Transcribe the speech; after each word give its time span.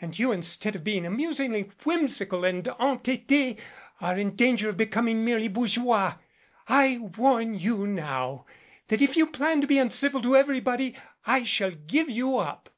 And 0.00 0.18
you 0.18 0.32
instead 0.32 0.76
of 0.76 0.82
being 0.84 1.04
amusingly 1.04 1.70
whimsical 1.84 2.42
and 2.42 2.64
entete 2.66 3.58
are 4.00 4.16
in 4.16 4.34
danger 4.34 4.70
of 4.70 4.78
becoming 4.78 5.22
merely 5.26 5.46
bourgeois. 5.48 6.14
I 6.68 6.96
warn 7.18 7.58
you 7.58 7.86
now 7.86 8.46
that 8.86 9.02
if 9.02 9.14
you 9.14 9.26
plan 9.26 9.60
to 9.60 9.66
be 9.66 9.76
uncivil 9.78 10.22
to 10.22 10.36
everybody 10.36 10.96
I 11.26 11.42
shall 11.42 11.72
give 11.72 12.08
you 12.08 12.38
up." 12.38 12.70